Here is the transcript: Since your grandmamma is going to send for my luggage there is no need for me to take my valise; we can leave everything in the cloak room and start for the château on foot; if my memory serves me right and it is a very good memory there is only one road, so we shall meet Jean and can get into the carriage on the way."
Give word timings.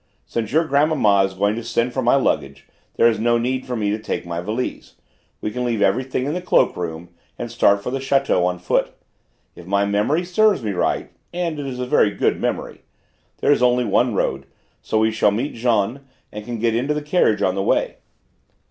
Since 0.25 0.51
your 0.51 0.65
grandmamma 0.65 1.25
is 1.25 1.35
going 1.35 1.53
to 1.57 1.63
send 1.63 1.93
for 1.93 2.01
my 2.01 2.15
luggage 2.15 2.65
there 2.95 3.07
is 3.07 3.19
no 3.19 3.37
need 3.37 3.67
for 3.67 3.75
me 3.75 3.91
to 3.91 3.99
take 3.99 4.25
my 4.25 4.41
valise; 4.41 4.95
we 5.41 5.51
can 5.51 5.63
leave 5.63 5.79
everything 5.83 6.25
in 6.25 6.33
the 6.33 6.41
cloak 6.41 6.75
room 6.75 7.09
and 7.37 7.51
start 7.51 7.83
for 7.83 7.91
the 7.91 7.99
château 7.99 8.43
on 8.45 8.57
foot; 8.57 8.95
if 9.55 9.67
my 9.67 9.85
memory 9.85 10.25
serves 10.25 10.63
me 10.63 10.71
right 10.71 11.11
and 11.31 11.59
it 11.59 11.67
is 11.67 11.77
a 11.77 11.85
very 11.85 12.09
good 12.09 12.41
memory 12.41 12.81
there 13.41 13.51
is 13.51 13.61
only 13.61 13.85
one 13.85 14.15
road, 14.15 14.47
so 14.81 14.97
we 14.97 15.11
shall 15.11 15.29
meet 15.29 15.53
Jean 15.53 15.99
and 16.31 16.45
can 16.45 16.57
get 16.57 16.73
into 16.73 16.95
the 16.95 17.03
carriage 17.03 17.43
on 17.43 17.53
the 17.53 17.61
way." 17.61 17.97